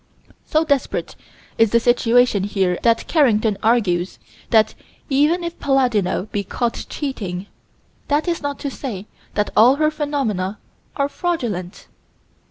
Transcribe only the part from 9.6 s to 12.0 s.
her phenomena are fraudulent.